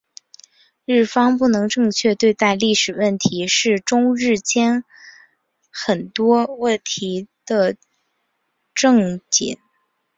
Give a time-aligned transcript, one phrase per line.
[0.83, 4.83] 日方不能正确对待历史问题是中日间
[5.69, 7.75] 很多问题的
[8.73, 9.59] 症结。